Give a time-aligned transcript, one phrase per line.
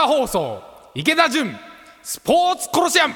[0.00, 0.62] 化放送
[0.94, 1.54] 池田純
[2.02, 3.14] スポーツコロシアム。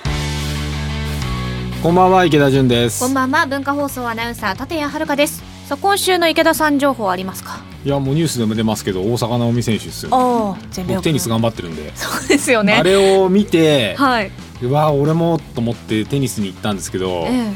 [1.83, 3.01] こんばんは池田純です。
[3.01, 5.43] こんばんは文化放送アナウンサー立谷遥です。
[5.67, 7.63] さあ今週の池田さん情報ありますか？
[7.87, 11.97] いやもうニュースでも出ますけど大坂なおみ選手ですよ、ね、ああ全米僕テニス頑張ってるんで。
[11.97, 12.75] そうですよね。
[12.75, 14.31] あれを見て、はい、
[14.61, 17.51] うわ俺もと思ってテニスに行ったんですけど、え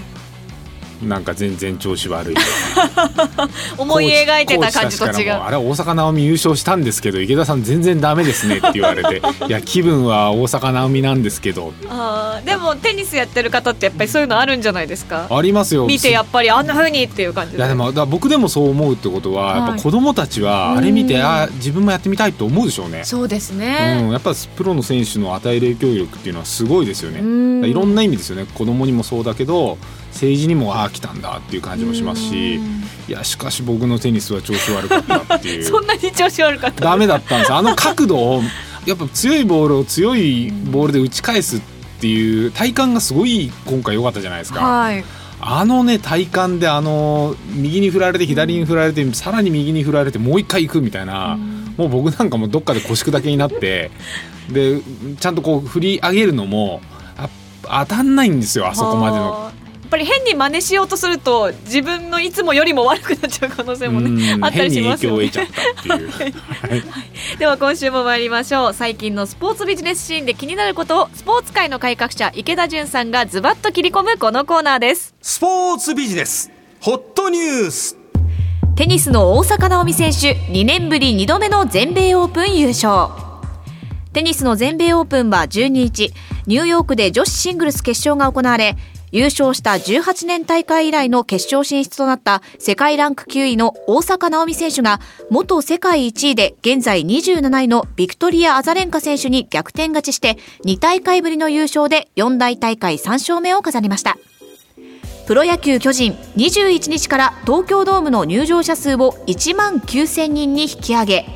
[1.03, 2.35] なんか全然調子悪い。
[2.35, 2.39] え、
[3.79, 5.33] 思い描いてた感じと違う。
[5.33, 11.73] あれ大坂なおみ優勝したんですけど池田さん全然ダメですねって言われて いや気分は大坂なおみなんですけど。
[11.89, 15.27] あーでもテニスやってる方ってやっぱりそういうのあるんじゃないですか？
[15.31, 15.87] ありますよ。
[15.87, 19.57] 見てやっぱりあんな風にっていう感じいやでもだ僕でもそう思うってことは、はい。
[19.59, 23.03] やっぱ子供たちはあれ見て、うんあ自分もやってみたいと思うでしょうね。
[23.05, 27.21] そうですうね、ん、やっぱプロの選手の与える影響力っていうのはすごいですよね。
[27.21, 27.65] うん。
[27.65, 28.47] いろんな意味ですよね。
[28.55, 29.79] 子供にもそうだけど
[30.19, 32.83] 政治にもああ来たんだっていう感じもしますしうん。
[33.09, 37.53] いやしかし僕のテニスは調子悪かったってい そんなに調子悪かったダメだったんです。
[37.53, 38.43] あの角度を
[38.85, 41.61] やっぱ強いボールを強いボールで打ち返すっ
[42.01, 44.61] ていう体感がすごい今回良かったじゃないですか。
[44.61, 45.05] はい。
[45.41, 51.39] あのね体感であの右に振られて左に振られてさらに右に振られてもう一回行くみたいな、
[51.77, 53.93] もう僕なんかもどっかで腰砕けになって
[54.51, 54.81] で
[55.21, 56.81] ちゃんとこう振り上げるのも
[57.17, 57.29] あ
[57.87, 59.48] 当たんないんですよあそこまでの。
[59.89, 65.29] っぱり変に真似しようとすると自分のいつもよりも悪くなっちゃう可能性もねうん あったりしますよね。
[65.29, 66.11] 影響を得ちゃったっていう。
[66.11, 68.75] は いでは今週も参りましょう。
[68.75, 75.15] 最近のスポーツビジネスシーンで気になることをスポーツ界の改革者池田純さんがズバッと切り込むこのコーナーです。
[75.23, 76.51] スポーツビジネス
[76.81, 77.97] ホットニュース。
[78.77, 83.09] テニスの大坂なおみ選手2年ぶり2度目の全米オープン優勝。
[84.13, 86.13] テニスの全米オープンは12日
[86.47, 88.77] ニューヨークで女子シングルス決勝が行われ
[89.11, 95.01] 優勝した18年大会以来の決勝進出となった世界ランク9位の大坂なおみ選手が
[95.31, 104.19] 元世界1位で現在27位のビクトリア・アザレンカ選手に逆転勝ちして2大会ぶりの優勝で4大大会3勝目を飾りました。
[105.27, 111.27] プロ野球巨人21日から東京ドームの入場者数を1万9000人に引き上げ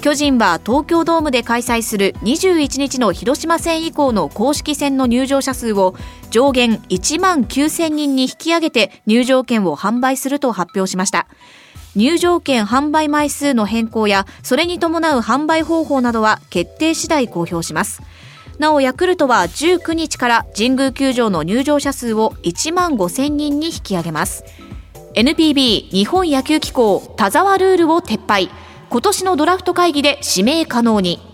[0.00, 5.94] 巨人は東京ドームで開催する21日の広島戦以降の公式戦の入場者数を
[6.30, 11.26] 上限1万9000人に引き上げて入場券を販売すると発表しました。
[11.96, 18.00] 入場券販売枚数の変更やそれに伴う販売方法などは決定次第公表します。
[18.58, 24.44] なおヤクルトは19日から神宮球場の入場者数を1万5000人に引き上げます。
[25.14, 28.50] NPB 日本野球機構田沢ルールを撤廃。
[28.90, 31.29] 今年のドラフト会議で指名可能に。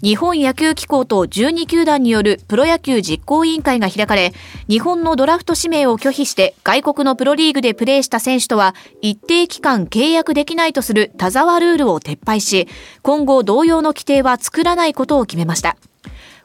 [0.00, 4.32] 日本野球機構と12球団によるプロ野球実行委員会が開かれ、
[4.68, 12.68] 日本のドラフト指名を拒否して外国のプロリーグでプレーした選手とは一定期間契約できないとする田沢ルールを撤廃し、
[13.02, 15.76] 今後同様の規定は作らないことを決めました。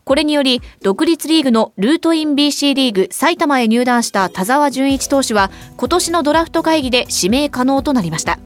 [0.03, 8.39] これにより、独立リーグのルートイン BC リーグ埼玉へ入団した田沢純一投手は、今年のドラフト会議で指名可能となりました。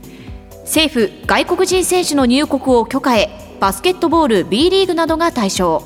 [0.66, 5.84] 政府、外国人選手の入国を許可へ、バスケットボール B リーグなどが対象。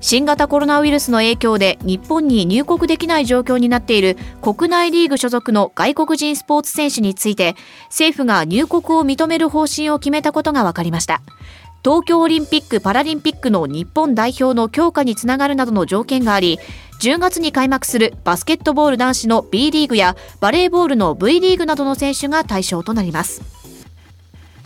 [0.00, 11.22] 新型コロナウイルスの影響で日本に入国できない状況になっている国内リーグ所属の外国人スポーツ選手について政府が入国を認める方針を決めたことが分かりました
[11.82, 16.60] 東京オリンピック・パラリンピックの日本代表の強化につながるなどの条件があり
[17.00, 23.65] 10月に開幕するバスケットボール男子の B リーグやバレーボールの V リーグなどの選手が対象となります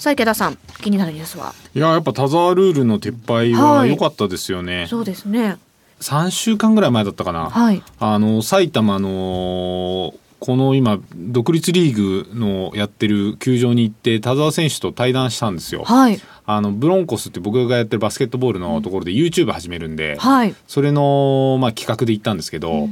[0.01, 1.55] さあ池田さん気になるニュースは？
[1.75, 5.59] いややっぱ田沢ルールの撤廃は良かったですよね、そうですね。
[6.01, 7.83] 3週間ぐらい前だったかな、はい。
[7.99, 15.85] あの埼玉のこの今独立リーグのやってる球場に行って田澤選手と対談したんですよ。
[15.85, 16.19] はい。
[16.47, 20.55] あのブロンコスって僕がやってるバスケットボールのところで YouTube 始めるんで、はい。
[20.67, 22.89] それの、まあ、企画で行ったんですけど、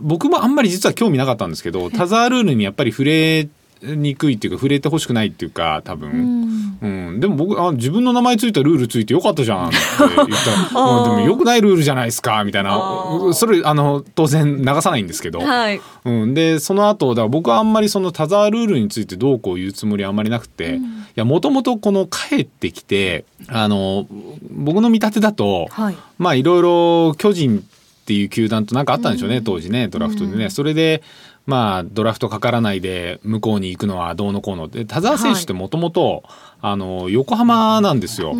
[0.00, 3.48] 僕もあんまり実は興味なかったんですけど田澤ルールにやっぱり触れ
[3.82, 7.20] にくいっていうか触れてほしくないっていうか多分、うん。
[7.20, 10.06] でも僕あ自分の名前ついたルールついてよかったじゃんって言っ
[10.70, 12.78] たら でもよくないルールじゃないですかみたいな。
[13.32, 15.80] それあの当然流さないんですけど、はい。
[16.04, 20.80] うん、でその後だから僕はあんまりその田沢ルールについてどうこう言うつもりはあんまりなくて、い
[21.14, 24.06] やもともとこの帰ってきてあの
[24.50, 25.96] 僕の見立てだと、はい。
[26.18, 31.02] まあいろいろ巨人っていう球団となんかあったんでしょうね、当時ねドラフトでね、それで
[31.50, 34.68] まあドラフトかからないで向こうに行くのはどうのこうの。
[34.68, 36.22] で田澤選手ってもともと
[36.62, 38.34] あの横浜なんですよ、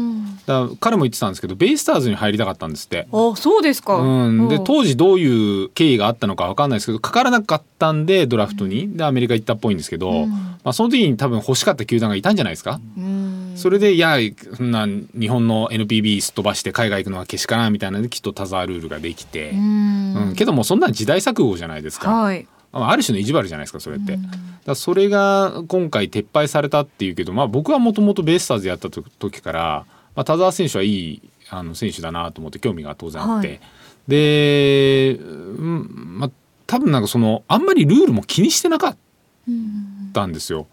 [0.46, 3.08] だから彼も言ってたんですけどベイスターズに入りたかったんですって。
[3.12, 3.96] あそうですか。
[3.96, 4.64] うん、でうん。
[4.64, 8.96] 当時どういう経緯があったのか分かんないですけどかからなかったんでドラフトに。
[8.96, 12.80] でアメリカ行ったっぽいんですけど、まあ、その時に多分欲しかった球団がいたんじゃないですか。
[12.96, 13.52] うん。
[13.56, 14.16] それでいや
[14.54, 20.34] そんな日本の NPB すっ飛ばして海外行くのはけしからんみたいなのできっと田沢ルールができて、うん。
[20.36, 22.12] けどもそんな時代錯誤じゃないですか。
[22.12, 22.46] はい。
[22.72, 24.12] ある種の意地悪じゃないですかそれって。
[24.12, 24.28] だか
[24.66, 33.60] らそれが今回撤廃されたっていうけど、まあ、僕はもともとベイスターズやった時から、まあ、田澤選手はいいあの選手だなと思って興味が当然あって、はい
[34.08, 36.30] で、うんまあ、
[36.66, 38.96] 多分なんかそのあんまりルールも気にしてなかっ
[40.12, 40.58] たんですよ。
[40.58, 40.66] やっ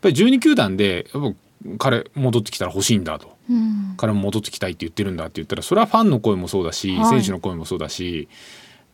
[0.00, 3.34] ぱり12球団でやっぱ彼戻ってきたら欲しいんだと。
[3.98, 8.28] 彼も戻ってきたいって言ってるんだって言ったらそれはファンの声もそうだし、はい選手の声もそうだし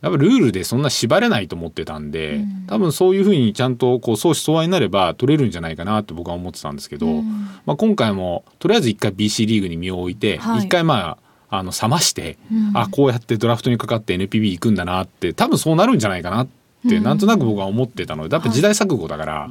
[0.01, 7.07] やっぱルールでそんな縛れないと思ってたんで、多分そういうふうにちゃんとこう相思相愛になれば取れるんじゃないかなって僕は思ってたんですけど、
[7.65, 10.67] まあ、今回もとりあえず一回 BC リーグに身を置いて一、はい。
[10.67, 11.17] 回ま
[11.49, 12.37] ああの冷まして、
[12.73, 16.47] あこうやってドラフトにかかって NPB 行くんだなって多分そうなるんじゃないかなっ
[16.87, 19.49] て、なんとなく僕は思ってたのでやっぱ時代錯誤だから、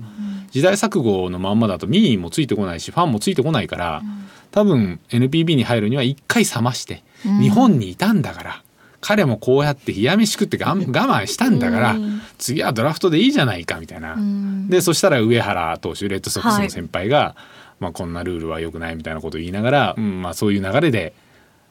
[0.50, 4.02] 時代錯誤のまんまだと民意もついてこないしファンもついてこないから、
[4.50, 7.04] 多分 NPB に入るには一回冷まして、
[7.40, 8.62] 日本にいたんだから
[9.00, 11.96] 彼もこうやって冷や飯食って我慢したんだから、
[12.38, 14.16] 次はドラフトでいいじゃないかみたいな。
[14.68, 17.34] でそしたら上原投手レッドソックスの先輩が、
[17.78, 21.14] まあ、こんなルールは良くないみたいなことを言いながら、うんまあ、そういう流れで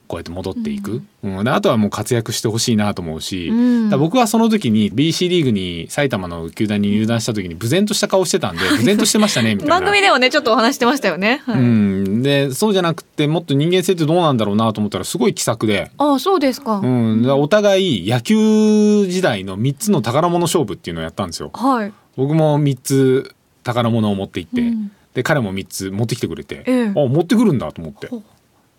[0.10, 1.44] こうやって戻っていく、うん。
[1.44, 3.50] であとはもう活躍してほしいなと思うし、
[3.84, 9.80] だから僕はその時に BC リーグに埼玉の球団に入団した時に無然とした顔してたんで無然としてましたねみたいな。
[9.80, 11.44] 番組ではねちょっとお話してましたよね。
[11.46, 11.60] はい。
[11.60, 16.78] うん、でそうじゃなくてもっと人間性ってどうなんだろうなと思ったらすごい気さくで、ああそうですか。
[16.78, 21.52] うん、お互い野球時代の3つの宝物勝負っていうのをやったんですよ。
[21.54, 21.94] はい。
[22.18, 24.92] 僕も3つ宝物を持って行って、うん。
[25.14, 26.88] で彼も3つ持ってきてくれて、ええ。
[26.88, 28.10] あ持ってくるんだと思って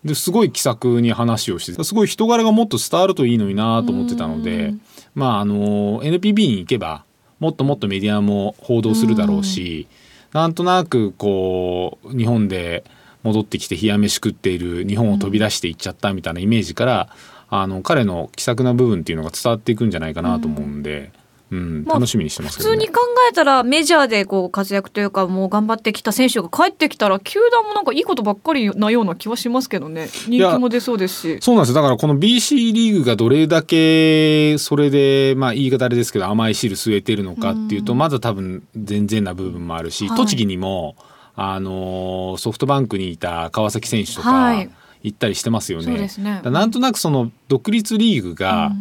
[0.04, 4.74] ですごい気さくに話をしてすごい人柄がもっと伝わるといいのになと思ってたので
[5.14, 7.04] まああの NPB に行けば
[7.38, 9.88] もっともっとメディアも報道するだろうし
[10.32, 12.84] なんとなくこう日本で
[13.22, 17.08] 戻ってきて冷や飯食っている日本を飛び出していっちゃったみたいなイメージから、
[17.50, 21.12] あの彼の気さくな部分っていうのが伝わっていくんじゃないかなと思うんで、
[21.50, 21.84] うん。
[21.84, 22.64] まあ楽しみにしてますね。
[22.64, 23.00] 普通に考
[23.30, 30.08] えたらメジャーでこう活躍というかもう頑張ってきた選手が帰ってきたら球団もなんかいいことばっかりなような気はしますけどね。
[30.28, 31.38] 人気も出そうですし。
[31.40, 31.68] そうなんです。
[31.70, 40.16] よだからこの BC リーグがどれだけそれでまあ言い方あれですけど甘い汁据えてるのかっていうとまだ多分全然な部分もあるし、はい。
[40.16, 40.96] 栃木にも
[41.36, 44.70] あのソフトバンクにいた川崎選手とはかい。
[45.02, 45.84] 行ったりしてますよね。
[45.86, 46.42] そうですね。
[46.44, 48.72] なんとなくその独立リーグが、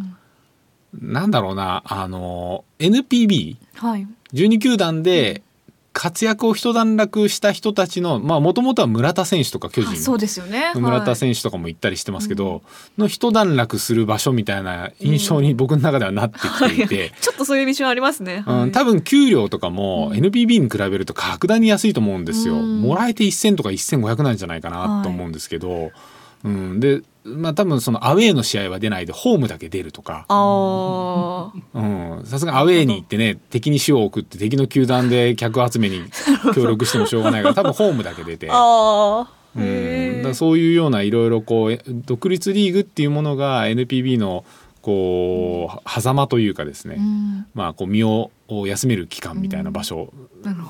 [0.94, 4.08] なんだろうなあの NPB はい。
[4.34, 5.42] 12球団で
[5.92, 9.92] 活躍を一段落した人たちのまあもともとは村田選手とか巨人。
[9.92, 10.72] あそうですよね。
[10.76, 12.62] 村田手選手とかも行ったりしてますけど、
[12.98, 22.26] の一段落する場所みたいな印象に僕の中ではなってきていて、 ちょっとそういう印象ありますね、うん、多分給料とかも NPB に比べると格段に安いと思うん。
[22.26, 22.56] ですよ。
[22.56, 25.92] うんもらえて1000とか1500なんじゃないかなと思うんですけど、
[26.44, 27.02] うん、で
[27.36, 30.26] まあ多分そのアウェーの試合は出ないでホームだけ出るとか。
[30.28, 32.22] あうん。
[32.26, 36.04] さすがにアウェーに行ってね敵に塩を送って敵の球団で客集めに
[36.56, 38.50] 協力してもしょうがないから多分ホームだけ出て。
[39.56, 44.46] うん、だそういうようないろいろこう独立リーグっていうものが NPB の
[44.90, 47.46] こう狭間というかですね、うん。
[47.54, 50.12] まあこう身を休める期間みたいな場所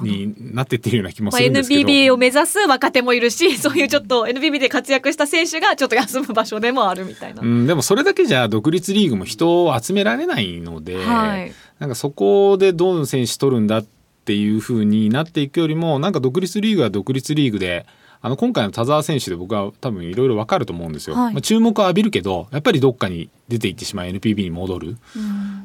[0.02, 11.54] になってってるような気もますあ、るんですけど、NBB を目指す若手もいるしそういうちょっと NBB で活躍した選手がちょっと休む場所でもあるみたいな、うん、でもそれだけじゃ独立リーグも人を集められないので、はい。
[11.80, 13.86] なんかそこでどの選手取るんだっ
[14.26, 17.86] ていう風になっていくよりもなんか独立リーグは独立リーグで
[18.22, 21.16] あの今回の田澤選手で僕は多分いろいろ分かると思うんですよ。
[21.16, 24.92] はいまあ、注目を浴びるけどやっぱりどっかに出ていってしまう NPB に戻る。
[24.94, 25.00] だか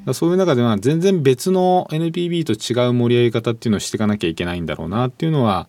[0.07, 5.69] らそういう中では全然別の NPB と違う盛り上げ方っていうのをしていかなきゃいけないんだろうなっていうのは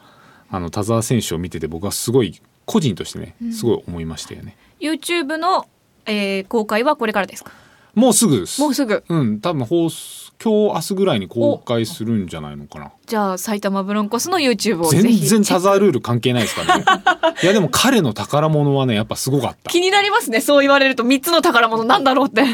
[0.51, 4.55] あの田澤選手を見てて僕はすごい個人としてねすごい思いましたよね。
[4.79, 5.65] YouTube の、
[6.05, 7.51] えー公開はこれからですか？
[7.95, 12.91] もうすぐですもうすぐうん多分放送今日明日ぐらいに公開するんじゃないのかな。
[13.05, 16.85] じゃあ埼玉ブロンコスの YouTube をぜ全ひ然田沢ルール関係ないですからね。
[17.43, 19.69] いやでも彼の宝物はねやっぱすごかった。
[19.69, 20.41] 気になりますね。
[20.41, 22.41] そう言われると3つの宝物なんだろうって。
[22.41, 22.45] う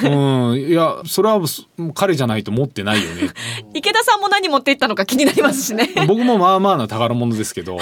[0.54, 0.56] ん。
[0.56, 3.30] いやそれはす彼じゃないと持ってないよね。
[3.74, 5.90] 池田さんも何持っていったのか気になりますしね。
[6.08, 7.78] 僕もまあまあな宝物ですけど、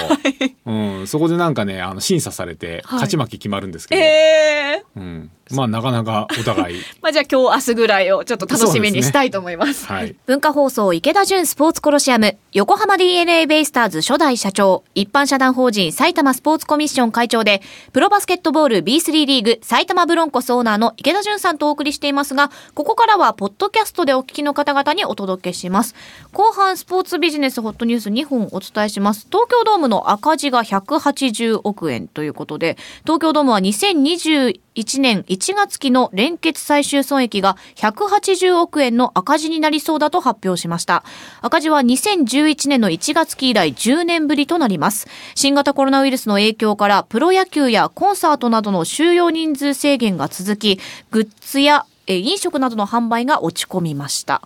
[0.66, 3.00] うん、そこでなんかねあの審査されてはい。
[3.00, 6.76] 勝ち負け決まるんですけど、えー、うん、まあなかなかお互い。
[7.02, 9.86] まあじゃあ今日明日ぐらいをちょっと楽しみにしたいと思います。
[9.86, 10.14] はい。
[10.26, 17.62] 文化放送池田純スポーツコロシアム横浜 DNA ベイスターズ初代社長、一般社団法人埼玉スポーツコミッション会長で、
[17.94, 25.94] プロバスケットボール B3 リーグ埼玉ブロンコスオーナーの池田淳さんとお送りしていますが、ここからはポッドキャストでお聞きの方々にお届けします。
[26.32, 29.26] 後半スポーツビジネスホットニュース2本お伝えします。
[29.30, 41.04] 東京ドームの赤字が180億円ということで、東京ドームは2021 1年1月期の連結最終損益が180億円の赤字になりそうだと発表しました。
[41.42, 45.06] 赤字は2011年の1月期以来10年ぶりとなります。
[45.34, 54.40] 新型コロナウイルスの影響からプロ野球やコンサートなどの収容人数制限が続き、グッズや飲食などの販売が落ち込みました。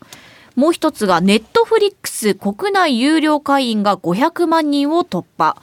[0.57, 5.57] もう一つがネットフリックス国内有料会員が500万人を突破。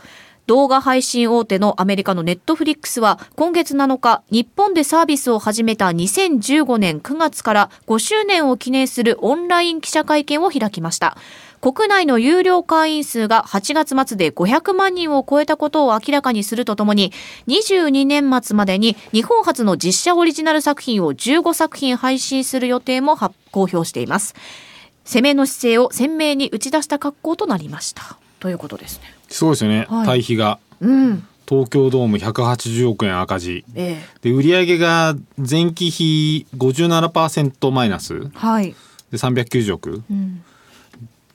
[0.51, 11.15] 動画配信大手のアメリカのネットフリックスは今月7日、日本でサービスを始めた2015年9月から5周年を記念するオンライン記者会見を開きました。
[11.62, 17.13] 国内の有料会員数が8月末で500万人を超えたことを明らかにするとともに、
[17.48, 24.36] 22年末までに日本初の実写オリジナル作品を15作品配信する予定も公表しています。
[25.05, 28.17] 攻めの姿勢を鮮明に打ち出した格好となりました。
[28.41, 29.21] ということですね。
[29.32, 31.28] すごいですよね、はい対比がうん。
[31.48, 34.30] 東京ドーム180億円赤字ええ。
[34.30, 38.76] で売上が前期比57%マイナスはい。
[39.12, 40.44] で390億うん。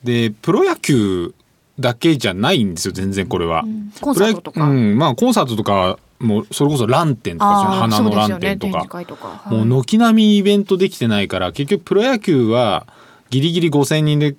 [0.03, 1.33] でプロ野球
[1.79, 3.63] だけじゃないんですよ全然これは、
[4.01, 4.63] コンサートとか。
[4.63, 8.27] うんまあコンサートとかもそれこそランテンとか花のラ。
[8.27, 9.27] ンテンとか、展示会とか。
[9.27, 12.87] はいもう軒並みイベントできてないから結局プロ野球は
[13.29, 14.35] ギリギリ5,000人で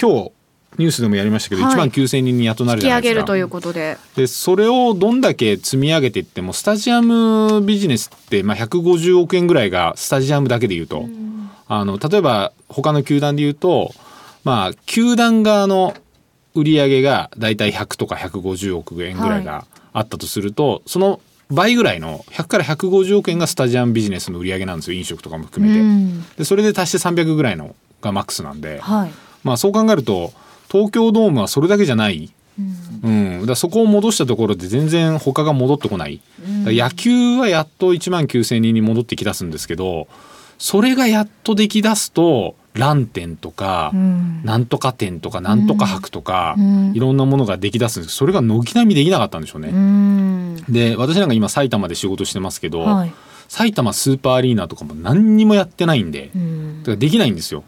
[0.00, 0.32] 今日
[0.78, 3.14] ニュースでもやりましたけど、はい1万9,000人にやっとな引きるじゃないですか。
[3.14, 3.98] 上げるということで。
[4.16, 11.06] でそれをどんだけ積み上げていってもスタジアムビジネスって、まあ、150億円ぐらいがスタジアムだけで言うと、
[11.68, 13.92] あの例えば他の球団で言うと、
[14.44, 15.94] まあ、球団側の
[16.54, 25.80] 売り上げがだいたい100とか150億円ぐらいがあったとすると、その倍ぐらいの100から150億円がスタジアムビジネスの売り上げなんですよ飲食とかも含めて。
[25.80, 29.10] うんでそれで足して300ぐらいのがマックスなんで、はい。
[29.42, 30.32] まあ、そう考えると
[30.70, 32.32] 東京ドームはそれだけじゃない。
[33.02, 36.20] うん、だからそこを戻したところで全然他が戻ってこない、
[36.64, 40.08] だから野球はやっと1万9,000人に戻ってきだすんですけど
[40.58, 44.42] それがやっとできだすとラン店とか、うん。
[44.44, 49.68] なんとか店とかなんとか博とか、うんいろんなものができだすんですそれが軒並みできなかったんでしょうね。
[49.68, 50.56] うん。
[50.68, 53.12] で私なんか今埼玉で仕事してますけど、はい。
[53.48, 57.64] 埼玉スーパーアリーナとかも何にもやってないんで、うんだからできないんですよ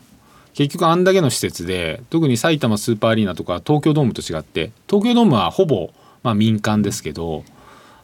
[0.54, 5.90] 結局あんだけの施設で特に埼玉スーパーアリーナとか東京ドームと違って東京ドームはほぼ、
[6.22, 7.44] まあ、民間ですけど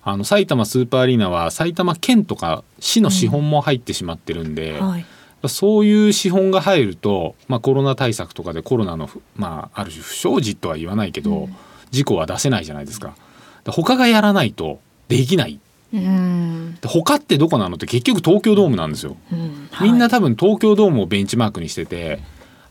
[0.03, 5.05] あの埼玉スーパーアリーナは埼玉県とか市の資本も入ってしまってるんで、はい。
[5.47, 11.49] そういう資本が入ると、まあ、コロナ対策とかでコロナのふ、まあ、ある種不祥事とは言わないけど、
[11.91, 13.09] 事故は出せないじゃないですか。
[13.09, 13.19] だか
[13.67, 15.61] ら他がやらないとできない
[15.93, 16.75] うん。
[16.81, 19.17] で他ってどこなのって結局東京ドームなんですよ。
[19.33, 22.21] うんみんな多分東京ドームをベンチマークにしてて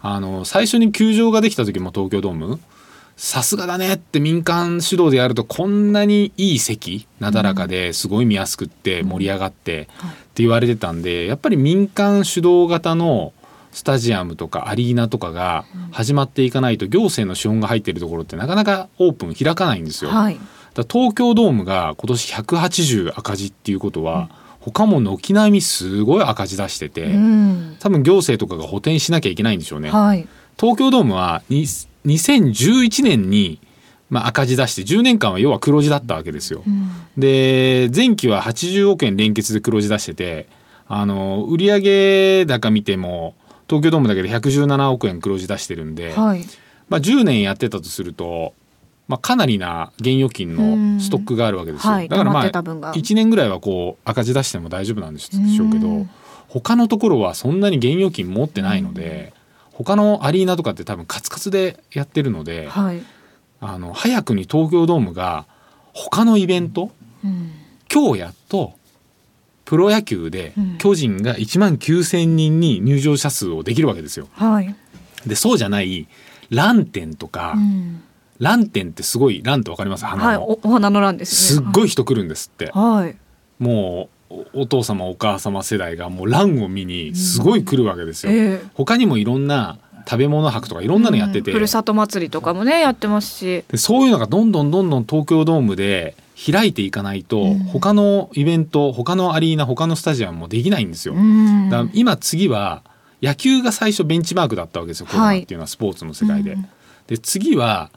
[0.01, 2.59] あの最初に球場ができた時も東京ドーム
[3.17, 13.33] さすがだねって民間主導でやるとこんなにいい席なだらかですごい見やすくって盛り上がってって言われてたんでやっぱり民間主導型の
[13.71, 20.11] スタジアムとかアリーナとかが始まっていかないと行政の資本が入っているところってなかなかオープン開かないんですよ。
[20.11, 20.39] はい。
[20.73, 27.77] だ東京ドームが今年180赤字っていうことは、他も軒並みすごい赤字出してて、うん。
[27.79, 29.89] 多分行政とかが補填しなきゃいけないんでしょうね。
[29.89, 30.27] はい。
[30.59, 33.59] 東京ドームはに2011年に、
[34.09, 36.63] まあ、赤字出して10年間は要は黒字だったわけですよ。
[37.17, 40.47] で前期は80億円連結で黒字出してて
[40.87, 43.35] あの売上高見ても
[43.67, 46.43] 東京ドームだけで117億円黒字出してるんで、はい。
[46.89, 48.53] まあ、10年やってたとすると、
[49.07, 51.93] まあ、かなりな現預金のストックがあるわけですよ。
[51.93, 56.09] はいだからまあってた分が1年ぐらいはこう赤字出しても大丈夫なんでしょうけどうん
[56.49, 59.33] 他のところはそんなに現預金持ってないので
[59.71, 63.01] 他のアリーナとかって多分カツカツでやってるのではい。
[63.59, 65.45] あの早くに東京ドームが
[65.93, 66.91] 他のイベント
[67.23, 67.51] うん。
[67.91, 68.73] 今日やっと
[69.65, 74.27] プロ野球でうん巨人が1万9,000人に入場者数をできるわけですよ。
[74.33, 74.75] はい。
[75.25, 76.07] でそうじゃない
[76.49, 78.03] ランテンとか、うん。
[78.39, 80.05] ランテンってすごいランってわかります？
[80.05, 80.37] 花の、はい。
[80.37, 81.61] おお花の欄ですね。
[81.61, 83.15] すっごい人来るんですって、はい。
[83.59, 88.61] もうおお父様お母様世代がもうランを見にすごい来るわけですよ、ええ。
[88.73, 91.57] 他にもいろんな食べ物博とかいろんなのやってて、うん。
[91.57, 93.63] ふるさと祭りとかもねやってますし。
[93.69, 96.15] でそういうのがどんどんどんどん東京ドームで
[96.51, 97.59] 開いていかないと、うん。
[97.59, 101.69] 他のイベント他のアリーナ他のスタジアムもできないんですよ、うん。
[101.69, 102.83] だから今次は
[103.23, 106.69] 野球が最初ベンチマークだったわけですよコロナっていうのはスポーツの世界で、うん。
[107.07, 107.89] で次は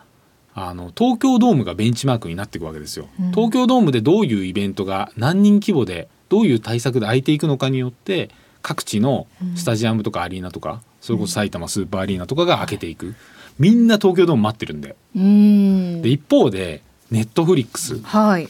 [0.69, 3.31] あの東京ドームがベンチマークになっていくわけですよ、うん。
[3.31, 8.31] 東京ドームでどういうイベントが何人規模でどういう対策で空いていくのかによって
[8.63, 9.27] 各地の
[9.57, 13.15] スタジアムとかアリーナとか、それこそ埼玉スーパーアリーナとかが開けていく、
[13.59, 14.97] みんな東京ドーム待ってるんで。
[15.17, 16.03] うん。
[16.03, 18.01] で一方でネットフリックス。
[18.03, 18.49] はい。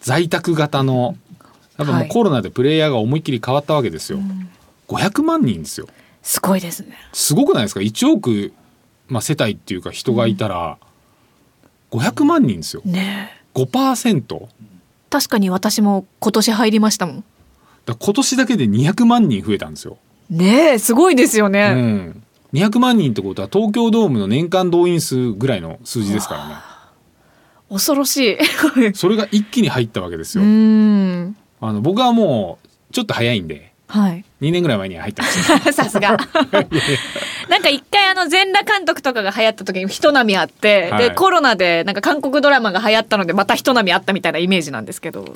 [0.00, 1.16] 在宅型の
[1.78, 2.06] やっぱもはい。
[2.06, 4.20] うコロナでプレイヤーが思いっきり変わったわけですよ、
[4.88, 5.88] 500万人ですよ。
[6.22, 6.96] すごいですね。
[7.12, 8.52] すごくないですか？1億、
[9.08, 10.78] まあ、世帯っていうか人がいたら
[11.90, 12.82] 500万人ですよ。
[12.84, 13.40] ねえ。
[13.54, 14.46] 5%
[15.10, 17.24] 確かに私も今年入りましたもん。
[17.84, 26.54] だ今年だけで200万人増えたんですよ、ねえすごいですようね、ん、200万人ってことは東京ドームの年間動員数ぐらいの数字ですからね。
[27.68, 28.94] 恐ろしい。
[28.94, 31.36] それが一気に入ったわけですうよん。
[31.60, 34.24] あの僕はもうちょっと早いんではい。
[34.40, 35.58] 2年ぐらい前には入ったんですよ。
[35.72, 36.16] さすが。
[37.48, 41.08] なんか一回あの全裸監督とかが流行った時に人波あって、はい。
[41.08, 45.34] でコロナでなんか韓国ドラマが流行ったのでまた人波あったみたいなイメージなんですけど。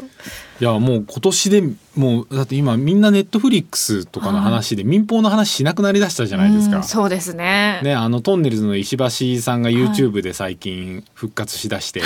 [0.61, 1.63] いやもう今年で
[1.97, 6.77] もうだって今みんなネットフリックスとかの話で民放の話しなくなりだしたじゃないですか。
[6.77, 7.81] うんそうですね。
[7.83, 12.03] ね、あのトンネルズの石橋さんが YouTube で最近復活しだして、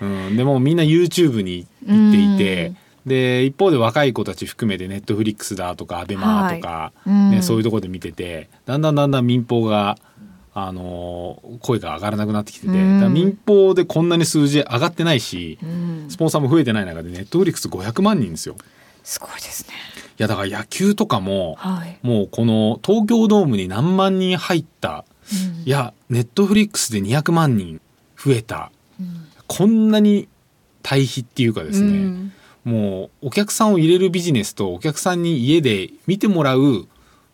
[0.00, 2.72] うん、でもうみんな YouTube に行っていて、
[3.06, 7.10] で一方で若い子たち含めてネットフリックスだとか ABEMA とか、はい。
[7.10, 7.30] うん。
[7.30, 9.96] ね、そういうところで見ててだんだんだんだん民放が、
[10.52, 13.14] あのー声が上がらなくなってきてて、うん。
[13.14, 16.06] 民放でこんなに数字上がってないし、うん。
[16.08, 18.56] スポンサーも増えてない中でネットフリックス500万人ですよ。
[19.04, 19.74] すごいですね。
[20.18, 25.62] いやだから野球とかも、はい、もうこの東京ドームに何万人入ったうん。
[25.64, 27.80] いやネットフリックスで200万人
[28.16, 28.72] 増えた。
[28.98, 29.28] うん。
[29.46, 30.28] こんなに
[30.82, 32.32] 対比っていうかですね、うん
[32.66, 36.88] もうお客さんを入れるビジネスとお客さんに家で見てもらう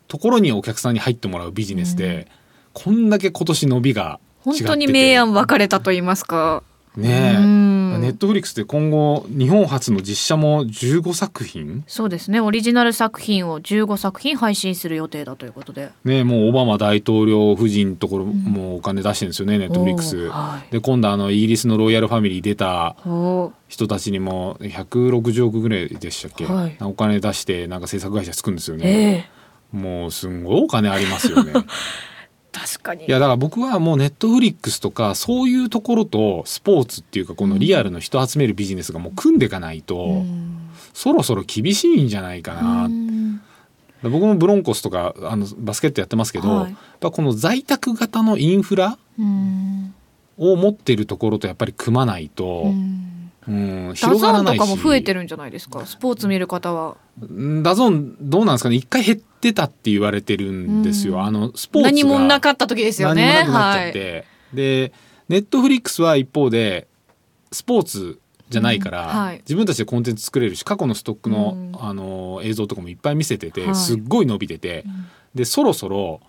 [0.07, 2.27] ところにお客さんに入ってもらうビジネスで、
[2.71, 6.61] こんだけ今年伸びが本当に明暗分かれたと言いますか。
[6.95, 7.62] ねえ、うん
[8.03, 11.85] ネットフリックスで今後日本初の実写も15作品？
[11.87, 12.41] そうですね。
[12.41, 15.89] オリジナル作品を15作品配信する予定だということで。
[16.03, 20.27] ねもうオバマ大統領夫人のところもお金出してるんですよね、ネットフリックス。
[20.27, 20.71] はい。
[20.73, 22.97] で今度あのイギリスのロイヤルファミリー出た
[23.69, 26.77] 人たちにも160億ぐらいでしたっけ、はい。
[26.81, 29.29] お金出してなんか制作会社作るんですよえね、
[29.73, 29.77] え。
[29.77, 31.53] もうすんごいお金ありますよね
[32.53, 33.05] 確かに。
[33.05, 40.69] いやだから僕はもうネットフリックスとかそういうところとスポーツっていうかこのリアルの人集めるビジネスがもう組んでいかないと、うん。
[40.93, 43.41] そろそろ厳しいんじゃないかな、うん。
[44.03, 46.71] 僕もブロンコスとかあのバスケットやってますけど、はい。
[46.71, 49.93] やっぱこの在宅型のインフラうん。
[50.37, 53.31] を持っているところとやっぱり組まないと、うん。
[53.47, 54.59] うん、ダゾーンとがらないし。
[54.59, 55.85] かも増えてるんじゃないですか？
[55.85, 56.97] スポーツ見る方は。
[57.21, 58.75] うんダゾーンどうなんですかね？
[58.75, 61.23] 一回減ってたって言われてるんですよ、うん。
[61.23, 61.91] あのスポーツが。
[61.91, 63.25] 何もなかった時ですよね。
[63.25, 63.93] 何もなくなっちゃっはい。
[63.93, 64.93] て、で
[65.27, 66.87] ネットフリックスは一方で
[67.51, 69.07] スポーツじゃないから、うん。
[69.07, 69.37] はい。
[69.39, 71.71] 自分たちでコンテンツ作れるし過去のストックの,、うん。
[71.79, 73.75] あの映像とかもいっぱい見せてて、はい。
[73.75, 74.85] すっごい伸びてて、
[75.35, 76.21] でそろそろ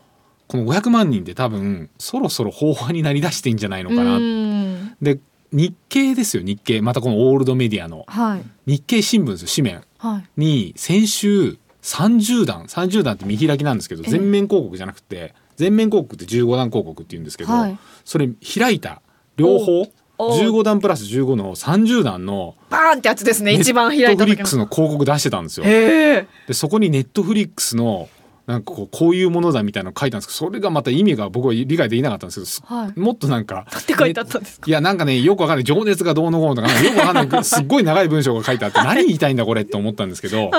[0.48, 4.96] この500万人で多分そろそろ飽和になりだしてんじゃないのかな、うん。
[5.00, 5.20] で
[5.52, 6.82] 日経ですよ日経。
[6.82, 8.04] またこのオールドメディアの。
[8.08, 8.42] はい。
[8.66, 9.84] 日経新聞ですよ紙面。
[9.98, 10.24] はい。
[10.36, 12.64] に先週30段。
[12.64, 14.10] 30段って見開きなんですけどええ。
[14.10, 17.78] 全面広告じゃなくて全面広告って15段広告って言うんですけど、はい。
[18.04, 19.02] それ開いた
[19.36, 19.82] 両方
[20.16, 23.52] おお15段プラス15の30段のバーンってやつですね。
[23.52, 25.66] 一番開いネットフリックスの広告出してたんですよ。
[25.66, 28.08] でそこにネットフリックスの
[28.46, 32.98] なんかこうこういうものだみたいなの書いたんですけどそれがまた意味が僕は理解できなかったんですけどす、はい。
[32.98, 34.66] もっとなんかって書いてあったんですか？
[34.68, 40.50] いやなんかねよくわかんない情熱がどうのこうのとかよくわかんない すっごい長い文章が書いてあって何言いたいんだこれって思ったんですけど、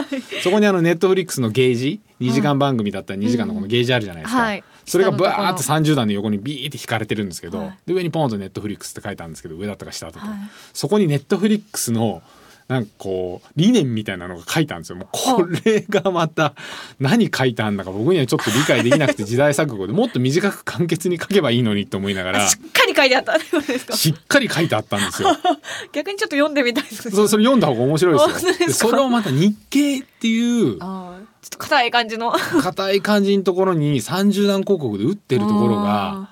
[0.44, 4.64] そこにあのネットフリックスのゲージ2時間番組だったら2時間のこのゲージあるじゃないですか、はい。
[4.86, 7.78] それがバーって下の30段の横にビーって引かれてるんですけど、はい。
[7.86, 10.38] で上にポンとネットフリックスって書いてあるんですけど上だったか下だったか、はい。
[10.74, 12.22] そこにネットフリックスの
[12.68, 14.96] なんかこう理念みたいなのが書いたんですよ。
[14.96, 16.56] もうこれがまた
[17.00, 19.94] 何書いてあんだか僕にはちょっと理解できなくて時代錯誤で。
[19.94, 23.94] もっと短く簡潔に書けばいいのにと思いながら しっかり書いてあったってことですか？
[23.96, 25.30] しっかり書いてあったんですよ。
[25.94, 28.74] 逆にちょっと読んでみたいですそそれ読んだ方が面白いですよ。
[28.74, 32.32] それをまた日経っていうちょっと硬い感じの。
[32.32, 36.30] 硬い感じのところに30段広告で打ってるところが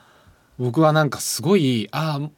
[0.58, 2.30] 僕はなんかすごいああ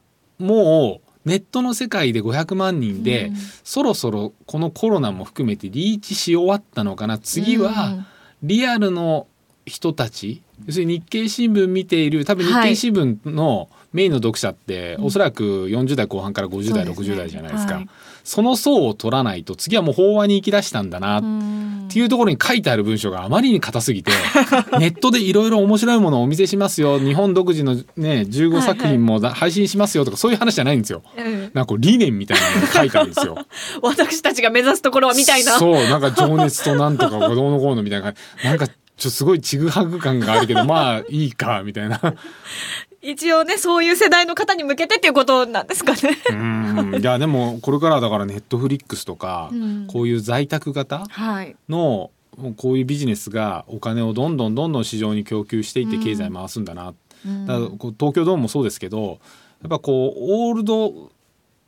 [0.43, 3.35] もうネットの世界で500万人で、うん。
[3.63, 7.17] そろそろこのコロナも含めてリーチし終わったのかな。
[7.17, 8.05] 次は
[8.43, 9.27] リアルの
[9.65, 10.41] 人たち。
[10.65, 17.89] 要するに日経新聞見ている多分日経新聞のメインの読者って、おそらく40代後半から50代、そうですね60代じゃないですか、はい
[18.25, 21.21] その層を取らないと次はもう法話に行き出したんだなっ
[21.89, 24.11] ていうところに書いてある文章があまりに硬すぎて
[24.79, 31.03] ネットでいろいろ面白いものをお見せしますよ日本独自のね15作品もだ配信しますよとかそういう話じゃないんですよ。
[31.15, 33.37] うんなんか理念みたいなのが書いてあるんですよ。
[33.81, 35.59] 私たちが目指すところはみたいな。
[35.59, 41.99] そうなんか情熱となんとかがどうのこうのみたいななんかちょっとすごいちぐはぐ感があるけどまあいいかみたいな。
[43.05, 46.17] 一応ね、そういう世代の方に向けてっていうことなんですかね。
[46.31, 46.95] うん。
[46.99, 49.87] いやでもこれからだからネットフリックスとか、うん。
[49.87, 51.55] こういう在宅型はい。
[51.69, 52.09] の
[52.57, 56.93] こういうビジネスがお金をどんどんどんどん市場に供給していって経済回すんだな、
[57.25, 57.45] うん。
[57.45, 57.65] だから
[57.97, 59.19] 東京ドームもそうですけど
[59.61, 61.11] やっぱこうオールド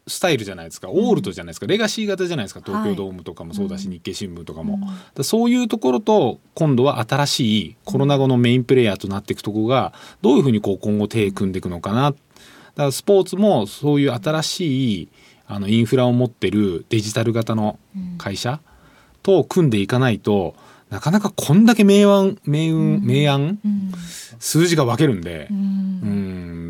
[0.08, 1.68] スタイルじゃないですか、オールドじゃないですか。
[1.68, 2.62] レガシー型じゃないですか。
[2.66, 12.12] 東京ドームとかもそうだし、日経新聞とかも、だからそういうところと今度は新しいコロナ後のメインプレイヤーとなっていくところがどういうふうにこう今後手組んでいくのかな。
[12.12, 12.20] だか
[12.76, 15.10] らスポーツもそういう新しい
[15.48, 17.80] あのインフラを持ってるデジタル型の
[18.18, 18.60] 会社
[19.24, 20.56] と組んでいかないと
[20.90, 23.92] なかなかこんだけ明暗明運明暗うん。
[24.40, 25.48] 数字が分けるんで。
[25.52, 25.58] う、ん。
[25.58, 26.27] うん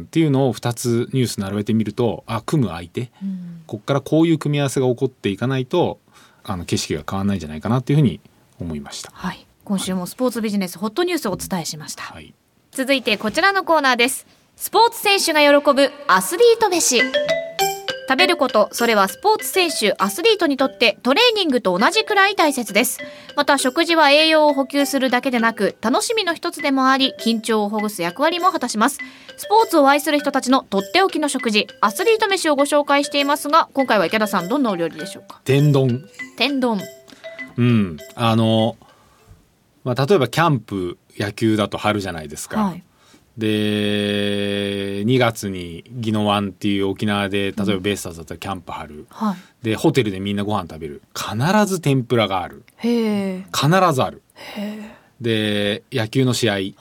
[0.08, 6.00] っていうのを2つニュース並べてみるとあ組む相手うんこっからこういう組み合わせが起こっていかないと
[6.44, 8.22] あの景色が変わらないんじゃないかなっていうふうに
[8.60, 9.12] 思いました。
[9.14, 9.46] はい。
[9.66, 12.04] 今週もスポーツビジネスホットニュースをお伝えしました。
[12.04, 12.34] はい、
[12.72, 14.26] 続いてこちらのコーナーです。
[14.56, 17.02] スポーツ選手が喜ぶアスリート飯。
[18.10, 23.00] 食べること、それはスポーツ選手、アスリートにとってトレーニングと同じくらい大切です。
[23.36, 29.00] また食事は栄養を補給するだけでなく、楽しみの一つでもあり、緊張をほぐす役割も果たします。
[29.36, 35.42] スポーツを愛する人たちのとっておきの食事、アスリート飯をご紹介していますが、今回は池田さん、どんなお料理でしょうか？
[35.44, 36.82] 天丼天丼。
[37.58, 38.78] うんあの、
[39.84, 42.62] まあ、例えばキャンプ野球だと春じゃないですか。
[42.62, 42.84] はい。
[43.38, 49.66] で2月に宜野湾っていう沖縄で例えばベイスターズだったらキャンプ張る、はい。
[49.66, 51.02] でホテルでみんなご飯食べる。
[51.16, 52.64] 必ず天ぷらがある。
[52.78, 53.46] へえ。
[53.54, 54.22] 必ずある。
[55.22, 56.54] で野球の試合。
[56.54, 56.72] はい。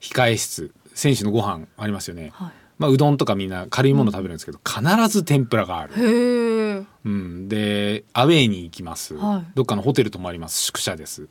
[0.00, 0.72] 控え室。
[0.94, 2.52] 選手のご飯ありますよね、はい。
[2.78, 6.84] まあ、うどんとかみんな軽いもの食べるんですけど、必ず天ぷらがある、へえ。
[7.06, 9.52] うん、でアウェーに行きます、はい。
[9.54, 10.60] どっかのホテル泊まります。
[10.60, 11.28] 宿舎です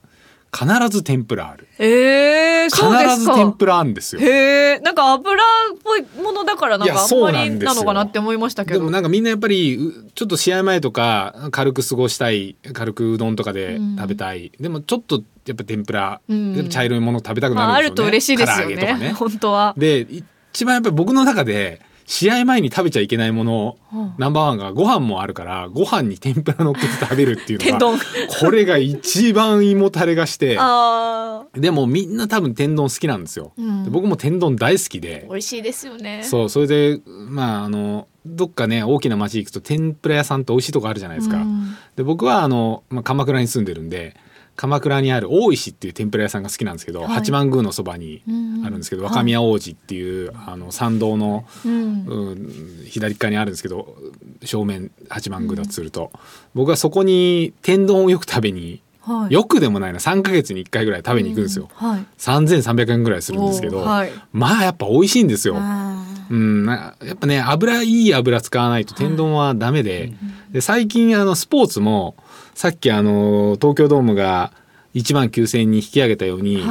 [0.54, 3.34] 必ず天ぷらあるええ必そうですか。
[3.34, 5.48] ず天ぷらあるんですよへえ、なんか油っ
[5.84, 8.80] ぽいものだからなんかあんまりなのかなって思いましたけど。
[8.80, 19.00] でもなんかみんなやっぱりうちょっと試合前とか軽く過ごしたい軽くうどんとかで食べたい、でもちょっとやっぱ天ぷら、うん茶色いもの食べたくまあ、なるんですよね、あると嬉しいですよね。
[19.00, 19.74] ね 本当は。
[19.78, 20.06] で
[20.54, 24.14] 一番やっぱり僕の中で試合前に食べちゃいけないもの、うん。
[24.18, 28.00] ナンバーワンがご飯もあるからご飯に天ぷら乗っけて食べるっていう天のが丼。
[28.40, 30.58] これが一番胃もたれがして
[31.56, 33.84] でもみんな多分天丼好きなんですよ、うん。
[33.84, 35.26] で僕も天丼大好きで。
[35.30, 36.22] 美味しいですよね。
[36.24, 41.76] そうそれでまああのどっかね大きな町行くと天ぷら屋さんって美味しいとこあるじゃないですか、うん。
[41.96, 44.16] で僕はあの、まあ、鎌倉に住んでるんで
[44.56, 48.22] 鎌倉にある大石っていう天ぷら屋さんが好きなんですけど、はい八幡宮のそばに
[48.64, 52.06] あるんですけど、若宮王子っていう、あの参道の、うん。
[52.06, 53.96] うん、左側にあるんですけど
[54.44, 56.12] 正面八幡宮だとすると、
[56.54, 59.34] 僕はそこに天丼をよく食べにはい。
[59.34, 62.06] よくでもないな3ヶ月に1回ぐらい食べに行くんですよ、うんはい。
[62.18, 65.56] 3300円ぐらいするんですけど、はいまあやっぱ美味しいんですよ。
[65.58, 70.14] あうん、なやっぱね油いい油使わないと天丼はダメで,、
[70.52, 72.16] で最近あのスポーツも
[72.56, 74.54] さっきあの東京ドームが
[74.96, 76.64] 1万9,000に引き上げたように。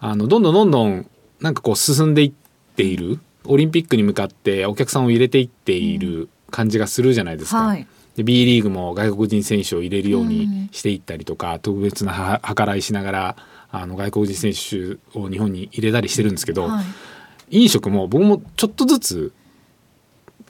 [0.00, 2.32] あのどんどんどんどんなんかこう進んでいっ
[2.76, 7.62] ているオリンピックに向かってお客さんを入れていっている感じがするじゃないですか。
[7.62, 7.86] はい。
[8.18, 13.36] で B リーグも外国人選手を入れるよううんにしていったりとか、特別なは計らいしながら
[13.70, 17.62] あの外国人選手を日本に入れたりしてるんですけど、はい。
[17.62, 19.32] 飲食も僕もちょっとずつ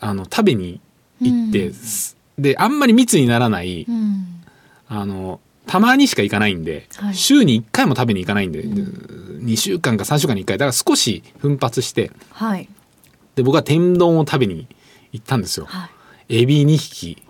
[0.00, 0.81] あの食べに
[1.20, 4.42] 行って、うんすであんまり密にならない、うん。
[4.88, 12.66] あのたまにしか行かないんで、はい週に1回も食べに行かないんで、2週間か3週間に1回だから少し奮発してはい。
[13.35, 14.66] で僕は天丼を食べに
[15.12, 15.66] 行ったんですよ。
[15.66, 15.90] はい。
[16.28, 17.22] エビ2匹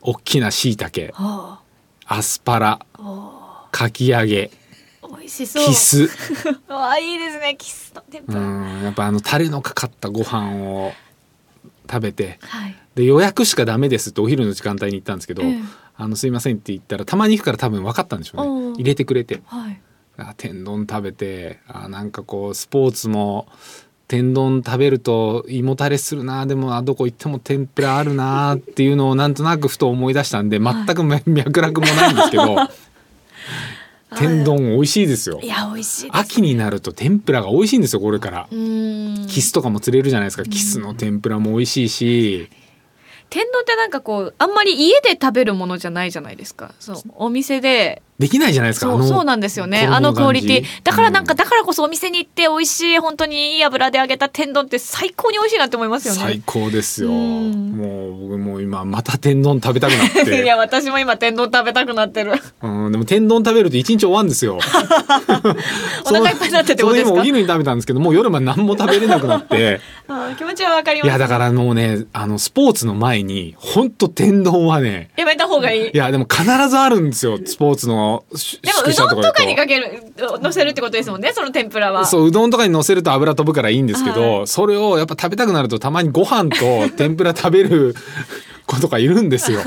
[0.00, 1.60] 大きなしいたけは
[2.06, 2.86] アスパラ
[3.70, 5.66] かき揚げー美味しそう。
[5.66, 5.74] キ。
[5.74, 6.08] ス
[6.68, 7.54] ああ、いいですね。
[7.56, 8.40] キスと天ぷうら。
[8.40, 10.92] んやっぱあのタレのかかったご飯を
[11.90, 12.76] 食べてはい。
[12.94, 15.62] で予約しかダメですってお昼の時間帯に行ったんですけど、ええ
[15.94, 19.80] あのすいませんって言ったらたまに行くから多分分かったんでしょうね入れてくれてはい。
[20.16, 23.46] あ天丼食べてあなんかこうスポーツも
[24.12, 26.44] 天丼食べると胃もたれするな。
[26.44, 32.56] でもあどこ行っても天ぷらあるなっていうのをなんとなくふと思い出したんで全くめ 脈絡もないんですけど。
[34.18, 35.40] 天丼美味しいですよ。
[35.42, 36.18] いや、美味しいです。
[36.18, 38.46] 秋になると天ぷらが美味しいんですよこれから。
[38.50, 40.44] キスとかも釣れるじゃないですか。
[40.44, 42.50] キスの天ぷらも美味しいし。
[43.30, 46.74] 天丼ってなんかこうあんまり家で食べるものじゃないじゃないですか。
[46.78, 49.80] そうお店でできないじゃないですかそうそうなんですよね。
[49.80, 50.66] 衣あのクオリティ。
[50.84, 56.20] だからなんか、だからこそお店に行って美味しい本当にいい油で揚げた天丼って最高に美味しいなって思いますよね。
[56.20, 57.10] 最高ですよ。
[57.10, 57.72] うん。
[57.72, 62.34] もう僕もう今また天丼食べたくなっ いてや私も今天丼食べたくなってる。
[62.62, 64.58] うん、でも天丼食べると一日終わるんですよ。
[66.06, 67.20] お腹いっぱいになってってことですか？
[67.20, 69.80] お昼に食べたんですけど、もう夜まで何も食べれなくなって。
[70.38, 71.08] 気持ちはわかります。
[71.08, 75.90] いや、だからもうね、あの、スポーツの前に、ほんと天丼はね、やめた方がいい。
[75.92, 78.11] いや、でも必ずあるんですよ、スポーツの
[78.62, 87.94] でもうどんとかにかける乗せるってことですもんねその天ぷらはそう、うどんとかに乗せると油飛ぶからいいんですけど、はそれをやっぱ食べたくなるとたまにご飯と天ぷら食べる
[88.66, 89.60] 子とかいるんですよ。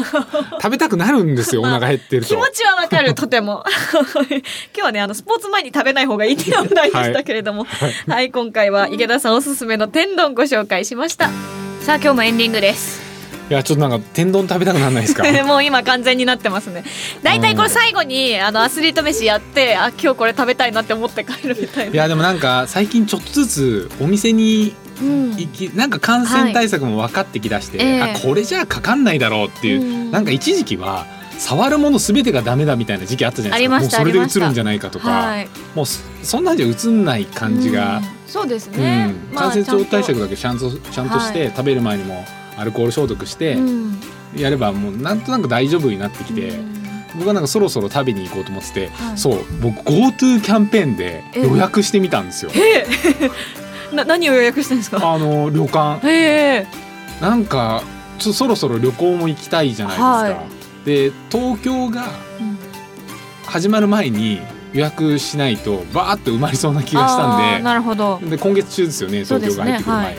[0.62, 2.46] 食べたくなるんですよ、お腹減ってると気持。
[2.52, 4.40] ちはわかるとても今
[4.74, 11.30] 日はねあのスポーツ前に食べない方がいいっていうお題でしたけれどもはい、今回は池田さんおすすめの天丼ご紹介しました
[11.82, 13.15] さあ今日もエンディングです
[13.50, 15.24] いや、ちょっとなんか天丼食べたくならないですか？
[15.46, 16.84] もう今完全になってますね。
[17.22, 21.94] 大体これ最後にあのアスリート飯やってあ今日これ食べたいなって思って帰るみたいな。
[21.94, 25.32] いやでもなんか最近ちょっとずつお店にうん。
[25.36, 27.88] 行きなんか感染対策も分かってきだして、はい。
[27.88, 28.02] ええ。
[28.16, 31.06] あこれじゃあかかんないだろうっていう、うんなんか一時期は
[31.38, 33.80] 触るもの全てがダメだみたいな時期あったじゃないですか。
[33.80, 34.40] もうそれでありました。
[34.40, 35.48] 映るんじゃないかとか、はい。
[35.76, 38.04] もうそそんなんじゃ映んない感じが、うん。
[38.26, 38.82] そうですうん。
[38.82, 41.50] ね、まあ感染症対策ちだけちゃんとちゃんとして、はい。
[41.50, 42.26] 食べる前にも
[42.58, 43.58] アルコール消毒して
[44.36, 46.76] やればもうなんとなく大丈夫になってきて、うん。
[47.18, 49.18] 僕はなんかそろそろ食べに行こうと思ってて、はい。
[49.18, 52.52] そう僕 GoTo キャンペーンで予約してみたんですよ。
[52.56, 52.86] え。
[53.92, 54.98] え な何を予約したんですか？
[55.14, 56.08] あの旅館。
[56.08, 56.68] ええ。
[57.22, 57.84] なんか
[58.20, 60.08] ちょそろそろ旅行も行きたいじゃないですか。
[60.12, 60.36] はい。
[60.86, 62.04] で東京が
[62.40, 62.58] うん。
[63.46, 64.42] 始まる前に
[64.74, 68.20] 予約しないとバーッと埋まりそうな気がしたんなるほど。
[68.22, 69.24] でで今月中ですよね。
[69.24, 70.16] 東京が入ってくる前、はい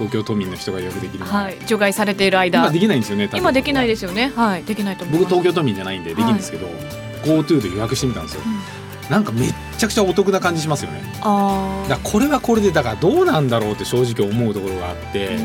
[0.00, 1.58] 東京都民の人が予約できる前、はい。
[1.66, 2.60] 除外されている間。
[2.60, 3.38] 今できないんですよね多分。
[3.38, 4.32] 今できないですよね。
[4.34, 4.64] はい。
[4.64, 6.66] できないと思い僕東京都民じゃないんでできるんですけど、
[7.24, 8.40] GoTo で予約してみたんですよ、
[9.10, 11.02] なんかめっちゃくちゃお得な感じしますよね。
[11.20, 15.38] あだこれはこれでだからどうなんだろうって正直思うところがあって、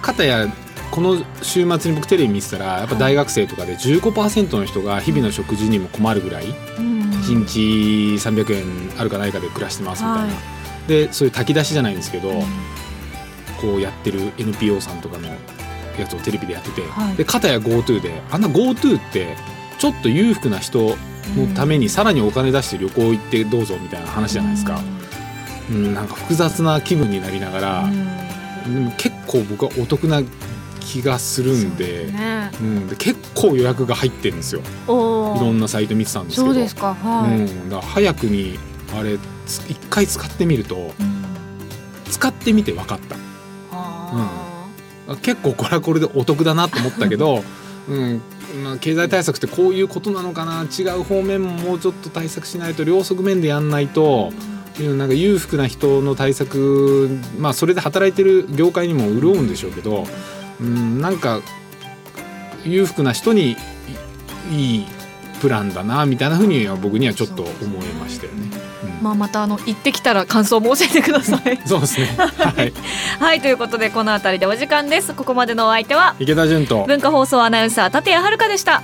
[0.00, 0.46] かたや
[0.90, 8.64] この週末に僕テレビ見てたらやっぱ大学生とかで15%の人が日々の食事にも困るぐらい1日300円
[8.98, 10.88] あるかないかで暮らしてますみたいな、はい。
[10.88, 12.42] でそういう炊き出しじゃないんですけど、
[13.60, 15.28] こうやってる NPO さんとかの
[15.98, 17.16] やつをテレビでやってて、はい。
[17.16, 19.36] で片や GoTo であんな GoTo って
[19.78, 20.96] ちょっと裕福な人
[21.36, 24.80] のためにさらにお金出して旅行行ってどうぞみたいな話じゃないですか、
[25.70, 27.90] うん、なんか複雑な気分になりながら、
[28.66, 30.22] でも結構僕はお得な
[30.80, 32.50] 気がするんでね。
[32.60, 34.62] うん、で結構予約が入ってるんですよ。
[34.86, 36.46] おいろんなサイト見てたんですけど。
[36.46, 36.94] そうですか。
[36.94, 38.58] はい、うん、だ早くに
[38.98, 41.18] あれつ一回使ってみるとうん。
[42.10, 43.16] 使ってみて分かった
[44.12, 44.68] あ
[45.08, 47.42] あ結構これはこれでお得だなと思ったけど、
[47.88, 48.20] うん。
[48.64, 50.64] まあ、経済対策ってこういうことなのかな？
[50.64, 54.58] 違う方面ももうちょっと対策しないと両側面でやんないと、うん
[54.96, 60.04] なんか裕福な人の対策まあそれで働いてる業界にも潤うんでしょうけど、
[60.60, 61.40] うん、なんか
[62.64, 63.56] 裕福な人にい
[64.52, 64.86] いい
[65.40, 68.50] プランだなみたいなふうには僕にはちょっと思いましたよね。
[68.98, 72.06] うんまあまたあの行ってきたら感想も教えてください そうですね。
[72.16, 72.72] はい。
[73.20, 76.84] はいということでこの辺りでお時間ですここまでのお相手は池田純と。
[76.86, 78.82] 文化放送アナウンサー立谷遥でした